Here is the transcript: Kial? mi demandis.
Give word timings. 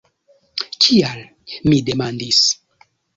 Kial? 0.85 1.19
mi 1.67 1.77
demandis. 1.91 2.41